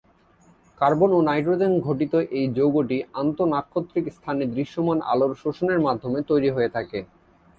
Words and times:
Carbon 0.81 1.09
এবং 1.11 1.21
nitrogen 1.23 1.73
ঘটিত 1.87 2.13
এই 2.37 2.45
যৌগটি 2.57 2.97
আন্তঃনাক্ষত্রিক 3.21 4.05
স্থানে 4.17 4.43
দৃশ্যমান 4.55 4.99
আলোর 5.11 5.31
শোষণের 5.41 5.79
মাধ্যমে 5.87 6.19
তৈরি 6.29 6.49
হয়ে 6.55 6.73
থাকে। 6.75 6.99